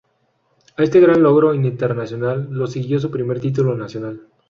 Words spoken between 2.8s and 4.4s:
su primer título nacional.